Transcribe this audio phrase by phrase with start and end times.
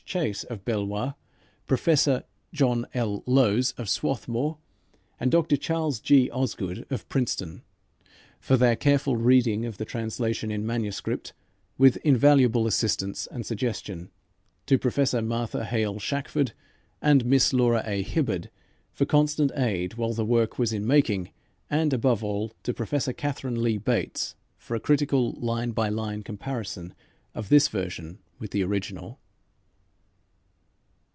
[0.03, 1.13] Chase of Beloit,
[1.67, 3.23] Professor John L.
[3.25, 4.57] Lowes of Swarthmore,
[5.21, 5.55] and Dr.
[5.55, 6.29] Charles G.
[6.31, 7.61] Osgood of Princeton,
[8.37, 11.31] for their careful reading of the translation in manuscript,
[11.77, 14.09] with invaluable assistance and suggestion;
[14.65, 16.51] to Professor Martha Hale Shackford,
[17.01, 18.01] and Miss Laura A.
[18.01, 18.49] Hibbard,
[18.91, 21.29] for constant aid while the work was in making,
[21.69, 26.93] and, above all, to Professor Katharine Lee Bates for a critical, line by line, comparison
[27.33, 29.17] of this version with the original.